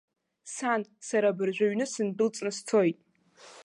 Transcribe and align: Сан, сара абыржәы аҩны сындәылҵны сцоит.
Сан, 0.55 0.81
сара 1.07 1.27
абыржәы 1.31 1.65
аҩны 1.67 1.85
сындәылҵны 1.93 2.51
сцоит. 2.57 2.97